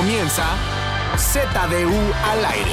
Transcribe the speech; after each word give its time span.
comienza 0.00 0.44
ZDU 1.18 2.00
al 2.24 2.44
aire. 2.46 2.70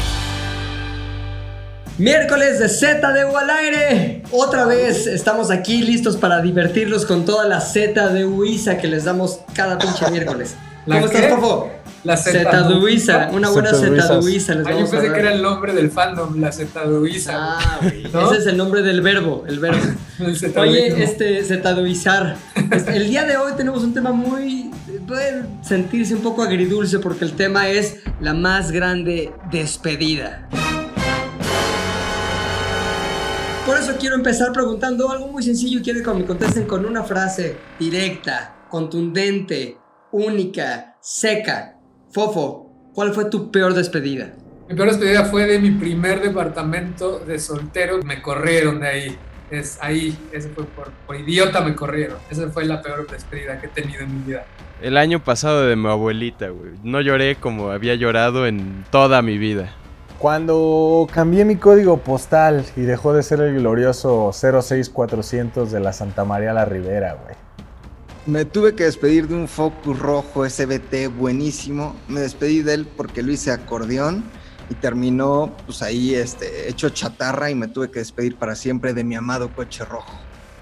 Miércoles 1.98 2.58
de 2.58 2.70
ZDU 2.70 3.36
al 3.36 3.50
aire. 3.50 4.24
Otra 4.32 4.64
vez 4.64 5.08
estamos 5.08 5.52
aquí 5.52 5.82
listos 5.82 6.16
para 6.16 6.42
divertirlos 6.42 7.06
con 7.06 7.26
toda 7.26 7.46
la 7.46 7.60
ZDU 7.60 8.46
Isa 8.46 8.78
que 8.78 8.88
les 8.88 9.04
damos 9.04 9.42
cada 9.54 9.78
pinche 9.78 10.10
miércoles. 10.10 10.56
¿La 10.86 11.02
¿Cómo 11.02 11.12
qué? 11.12 11.18
estás, 11.18 11.38
Fofo? 11.38 11.70
La 12.08 12.16
Zduisa, 12.16 13.30
una 13.34 13.50
buena 13.50 13.72
les 13.72 14.10
Ah, 14.50 14.72
yo 14.72 14.90
pensé 14.90 15.12
que 15.12 15.20
era 15.20 15.34
el 15.34 15.42
nombre 15.42 15.74
del 15.74 15.92
fandom, 15.92 16.40
la 16.40 16.54
Zetaduiza. 16.54 17.34
Ah, 17.36 17.80
güey. 17.82 18.04
¿No? 18.14 18.32
Ese 18.32 18.42
es 18.42 18.48
el 18.48 18.56
nombre 18.56 18.82
del 18.82 19.02
verbo, 19.02 19.44
el 19.46 19.60
verbo. 19.60 19.82
el. 20.20 20.58
Oye, 20.58 21.04
este, 21.04 21.44
zetaduizar. 21.44 22.38
Este, 22.72 22.96
El 22.96 23.10
día 23.10 23.26
de 23.26 23.36
hoy 23.36 23.52
tenemos 23.58 23.84
un 23.84 23.94
tema 23.94 24.14
muy. 24.14 24.72
Puede 25.08 25.46
sentirse 25.64 26.14
un 26.14 26.22
poco 26.22 26.44
agridulce 26.44 27.00
porque 27.00 27.26
el 27.26 27.34
tema 27.34 27.70
es 27.70 28.02
la 28.20 28.34
más 28.34 28.72
grande 28.72 29.32
despedida. 29.50 30.48
Por 33.66 33.78
eso 33.78 33.96
quiero 34.00 34.16
empezar 34.16 34.52
preguntando 34.52 35.10
algo 35.10 35.28
muy 35.28 35.44
sencillo 35.44 35.80
y 35.80 35.82
quiero 35.82 36.04
que 36.04 36.20
me 36.20 36.26
contesten 36.26 36.66
con 36.66 36.86
una 36.86 37.04
frase 37.04 37.58
directa, 37.80 38.68
contundente, 38.70 39.78
única, 40.12 40.98
seca. 41.02 41.78
Fofo, 42.12 42.92
¿cuál 42.94 43.14
fue 43.14 43.26
tu 43.26 43.52
peor 43.52 43.74
despedida? 43.74 44.34
Mi 44.70 44.76
peor 44.76 44.90
despedida 44.90 45.26
fue 45.26 45.48
de 45.48 45.60
mi 45.60 45.72
primer 45.72 46.22
departamento 46.22 47.20
de 47.20 47.40
soltero. 47.40 48.02
Me 48.04 48.22
corrieron 48.22 48.82
de 48.82 48.88
ahí. 48.88 49.18
Es 49.50 49.78
ahí, 49.82 50.18
ese 50.32 50.50
fue 50.50 50.66
por, 50.66 50.92
por 51.06 51.16
idiota 51.16 51.62
me 51.62 51.74
corrieron. 51.74 52.18
Esa 52.30 52.50
fue 52.50 52.66
la 52.66 52.82
peor 52.82 53.10
despedida 53.10 53.60
que 53.60 53.68
he 53.68 53.70
tenido 53.70 54.02
en 54.02 54.18
mi 54.18 54.24
vida. 54.26 54.46
El 54.82 54.98
año 54.98 55.24
pasado 55.24 55.66
de 55.66 55.76
mi 55.76 55.88
abuelita, 55.88 56.50
güey. 56.50 56.74
No 56.84 57.02
lloré 57.02 57.36
como 57.36 57.72
había 57.72 57.96
llorado 57.96 58.46
en 58.46 58.86
toda 58.92 59.22
mi 59.22 59.38
vida. 59.38 59.74
Cuando 60.20 61.08
cambié 61.14 61.46
mi 61.46 61.56
código 61.56 61.98
postal 61.98 62.66
y 62.76 62.82
dejó 62.82 63.14
de 63.14 63.24
ser 63.24 63.40
el 63.40 63.56
glorioso 63.56 64.32
06400 64.34 65.72
de 65.72 65.80
la 65.80 65.94
Santa 65.94 66.26
María 66.26 66.54
la 66.54 66.66
Ribera, 66.66 67.18
güey. 67.24 67.36
Me 68.26 68.44
tuve 68.44 68.76
que 68.76 68.84
despedir 68.84 69.28
de 69.28 69.36
un 69.36 69.48
Focus 69.48 69.98
rojo 69.98 70.48
SBT 70.48 71.08
buenísimo. 71.18 71.96
Me 72.08 72.20
despedí 72.20 72.62
de 72.62 72.74
él 72.74 72.88
porque 72.98 73.24
lo 73.24 73.32
hice 73.32 73.52
acordeón 73.52 74.26
y 74.70 74.76
terminó 74.76 75.56
pues 75.66 75.82
ahí 75.82 76.16
este, 76.16 76.70
hecho 76.70 76.90
chatarra 76.90 77.50
y 77.50 77.56
me 77.56 77.68
tuve 77.68 77.90
que 77.92 78.00
despedir 78.00 78.36
para 78.36 78.56
siempre 78.56 78.94
de 78.94 79.04
mi 79.04 79.16
amado 79.16 79.50
coche 79.50 79.86
rojo. 79.86 80.18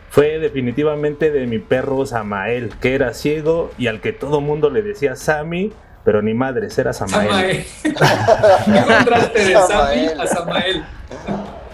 Fue 0.09 0.39
definitivamente 0.39 1.31
de 1.31 1.45
mi 1.45 1.59
perro 1.59 2.05
Samael, 2.05 2.69
que 2.79 2.95
era 2.95 3.13
ciego 3.13 3.71
y 3.77 3.87
al 3.87 3.99
que 3.99 4.13
todo 4.13 4.39
mundo 4.39 4.69
le 4.69 4.81
decía 4.81 5.15
Sammy, 5.15 5.73
pero 6.05 6.21
ni 6.21 6.33
madres, 6.33 6.77
era 6.77 6.93
Samael. 6.93 7.29
Samael. 7.29 7.65
¿Qué 7.83 8.93
contraste 8.93 9.45
de 9.45 9.53
Sammy 9.53 10.05
a 10.17 10.27
Samael? 10.27 10.85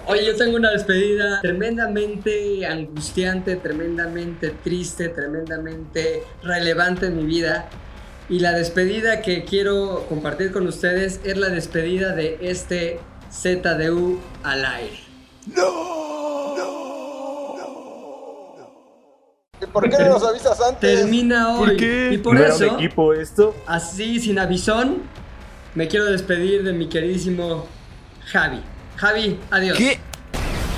Oye, 0.08 0.26
yo 0.26 0.36
tengo 0.36 0.58
una 0.58 0.72
despedida 0.72 1.40
tremendamente 1.42 2.66
angustiante, 2.66 3.58
tremendamente 3.58 4.50
triste, 4.64 5.10
tremendamente 5.10 6.24
relevante 6.42 7.06
en 7.06 7.18
mi 7.18 7.26
vida. 7.26 7.70
Y 8.32 8.40
la 8.40 8.54
despedida 8.54 9.22
que 9.22 9.44
quiero 9.44 10.06
compartir 10.08 10.54
con 10.54 10.66
ustedes 10.66 11.20
es 11.26 11.36
la 11.36 11.50
despedida 11.50 12.16
de 12.16 12.38
este 12.40 12.98
ZDU 13.30 14.22
al 14.42 14.64
aire. 14.64 14.98
¿Por 19.74 19.90
qué 19.90 19.98
no 20.00 20.10
nos 20.12 20.24
avisas 20.24 20.62
antes? 20.62 20.80
Termina 20.80 21.58
hoy. 21.58 21.60
¿Por 21.60 21.76
qué? 21.76 22.10
Y 22.14 22.18
por 22.20 22.36
¿No 22.36 22.40
era 22.40 22.56
eso, 22.56 22.70
un 22.70 22.76
equipo 22.76 23.14
esto? 23.14 23.54
así 23.68 24.22
sin 24.22 24.40
avisón, 24.40 25.00
me 25.76 25.90
quiero 25.90 26.06
despedir 26.06 26.64
de 26.64 26.72
mi 26.72 26.88
queridísimo 26.88 27.68
Javi. 28.28 28.62
Javi, 28.96 29.38
adiós. 29.50 29.78
¿Qué? 29.78 30.00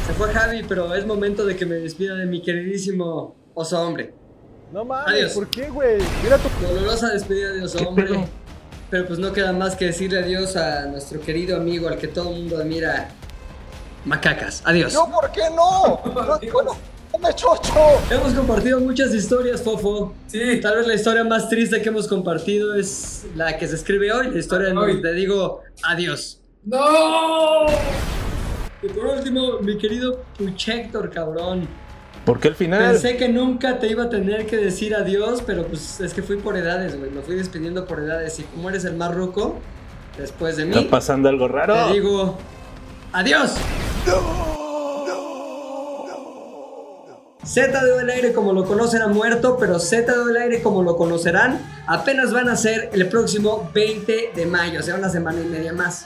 Se 0.08 0.14
fue 0.14 0.34
Javi, 0.34 0.64
pero 0.68 0.96
es 0.96 1.06
momento 1.06 1.46
de 1.46 1.56
que 1.56 1.68
me 1.68 1.76
despida 1.76 2.16
de 2.16 2.26
mi 2.26 2.42
queridísimo 2.42 3.36
oso 3.54 3.80
hombre. 3.80 4.23
No 4.74 4.84
mames, 4.84 5.14
Adiós. 5.14 5.34
¿por 5.34 5.48
qué, 5.52 5.70
güey? 5.70 6.02
Mira 6.24 6.40
tu... 6.40 6.50
Dolorosa 6.66 7.10
despedida 7.10 7.52
de 7.52 7.64
oso 7.64 7.78
¿Qué 7.78 7.86
hombre. 7.86 8.06
pedo? 8.08 8.26
Pero 8.90 9.06
pues 9.06 9.20
no 9.20 9.32
queda 9.32 9.54
más 9.54 9.76
que 9.76 9.86
decirle 9.86 10.18
adiós 10.18 10.56
a 10.56 10.88
nuestro 10.88 11.22
querido 11.22 11.56
amigo 11.56 11.88
al 11.88 12.00
que 12.00 12.08
todo 12.08 12.32
el 12.32 12.40
mundo 12.40 12.58
admira. 12.58 13.10
Macacas. 14.04 14.64
Adiós. 14.66 14.92
¿Yo 14.92 15.08
por 15.12 15.32
qué 15.32 15.44
no? 15.56 16.02
no 16.06 16.94
dame 17.14 17.36
chocho. 17.36 17.72
Hemos 18.10 18.34
compartido 18.34 18.80
muchas 18.80 19.14
historias, 19.14 19.62
Fofo. 19.62 20.16
Sí. 20.26 20.60
Tal 20.60 20.78
vez 20.78 20.88
la 20.88 20.96
historia 20.96 21.24
más 21.24 21.50
triste 21.50 21.80
que 21.80 21.90
hemos 21.90 22.08
compartido 22.08 22.74
es 22.74 23.28
la 23.36 23.56
que 23.58 23.68
se 23.68 23.76
escribe 23.76 24.12
hoy, 24.12 24.32
la 24.32 24.40
historia 24.40 24.70
Hoy. 24.70 24.74
donde 24.96 25.02
te 25.08 25.14
digo 25.14 25.62
adiós. 25.84 26.42
¡No! 26.66 27.68
Y 28.82 28.88
por 28.88 29.06
último, 29.06 29.60
mi 29.60 29.78
querido 29.78 30.24
Puchector, 30.36 31.12
cabrón. 31.12 31.68
¿Por 32.26 32.40
qué 32.40 32.48
al 32.50 32.56
final? 32.56 32.92
Pensé 32.92 33.18
que 33.18 33.28
nunca 33.30 33.80
te 33.80 33.88
iba 33.88 34.04
a 34.06 34.10
tener 34.10 34.46
que 34.46 34.56
decir 34.58 34.96
adiós, 34.96 35.44
pero 35.46 35.66
pues 35.68 36.00
es 36.00 36.14
que 36.14 36.24
fui 36.24 36.38
por 36.38 36.56
edades, 36.56 36.98
güey. 36.98 37.12
Me 37.12 37.22
fui 37.22 37.36
despidiendo 37.36 37.86
por 37.86 38.00
edades. 38.00 38.40
Y 38.40 38.44
como 38.44 38.70
eres 38.70 38.86
el 38.86 38.96
más 38.96 39.14
ruco, 39.14 39.60
después 40.18 40.56
de 40.56 40.66
mí, 40.66 40.78
¿Está 40.78 40.90
pasando 40.90 41.28
algo 41.28 41.48
raro? 41.50 41.88
te 41.88 41.94
digo 41.94 42.38
adiós. 43.12 43.56
Z 47.46 47.84
de 47.84 48.02
el 48.02 48.10
aire 48.10 48.32
como 48.32 48.54
lo 48.54 48.64
conocen 48.64 49.02
ha 49.02 49.08
muerto, 49.08 49.58
pero 49.60 49.78
Z 49.78 50.10
de 50.18 50.32
el 50.32 50.38
aire 50.38 50.62
como 50.62 50.82
lo 50.82 50.96
conocerán 50.96 51.60
apenas 51.88 52.32
van 52.32 52.48
a 52.48 52.56
ser 52.56 52.90
el 52.94 53.10
próximo 53.10 53.70
20 53.74 54.32
de 54.34 54.46
mayo, 54.46 54.80
o 54.80 54.84
sea, 54.84 54.96
una 54.96 55.10
semana 55.10 55.42
y 55.42 55.46
media 55.50 55.74
más. 55.74 56.06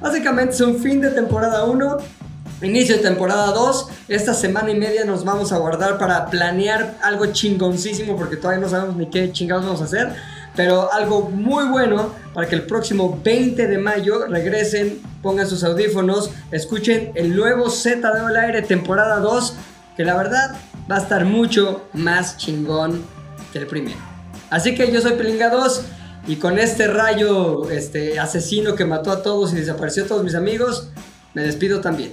Básicamente 0.00 0.54
es 0.54 0.60
un 0.60 0.78
fin 0.78 1.00
de 1.00 1.10
temporada 1.10 1.64
1, 1.64 1.96
inicio 2.62 2.96
de 2.96 3.02
temporada 3.02 3.52
2. 3.52 3.88
Esta 4.08 4.34
semana 4.34 4.70
y 4.70 4.74
media 4.74 5.04
nos 5.04 5.24
vamos 5.24 5.52
a 5.52 5.58
guardar 5.58 5.98
para 5.98 6.26
planear 6.26 6.96
algo 7.02 7.26
chingoncísimo 7.26 8.16
porque 8.16 8.36
todavía 8.36 8.60
no 8.60 8.68
sabemos 8.68 8.96
ni 8.96 9.06
qué 9.06 9.32
chingados 9.32 9.64
vamos 9.64 9.80
a 9.80 9.84
hacer. 9.84 10.12
Pero 10.56 10.92
algo 10.92 11.30
muy 11.30 11.66
bueno 11.66 12.12
para 12.34 12.48
que 12.48 12.56
el 12.56 12.62
próximo 12.62 13.20
20 13.22 13.66
de 13.66 13.78
mayo 13.78 14.26
regresen, 14.26 15.00
pongan 15.22 15.46
sus 15.46 15.62
audífonos, 15.62 16.30
escuchen 16.50 17.12
el 17.14 17.36
nuevo 17.36 17.70
Z 17.70 18.12
de 18.12 18.20
al 18.20 18.36
aire 18.36 18.62
temporada 18.62 19.20
2, 19.20 19.54
que 19.96 20.04
la 20.04 20.16
verdad 20.16 20.56
va 20.90 20.96
a 20.96 20.98
estar 20.98 21.24
mucho 21.24 21.88
más 21.92 22.36
chingón 22.38 23.04
que 23.52 23.58
el 23.58 23.66
primero. 23.66 23.98
Así 24.50 24.74
que 24.74 24.90
yo 24.90 25.00
soy 25.00 25.12
Pelinga 25.12 25.50
2 25.50 25.82
y 26.26 26.36
con 26.36 26.58
este 26.58 26.88
rayo 26.88 27.70
este, 27.70 28.18
asesino 28.18 28.74
que 28.74 28.84
mató 28.84 29.10
a 29.10 29.22
todos 29.22 29.52
y 29.52 29.56
desapareció 29.56 30.04
a 30.04 30.06
todos 30.08 30.24
mis 30.24 30.34
amigos, 30.34 30.90
me 31.34 31.42
despido 31.42 31.80
también. 31.80 32.12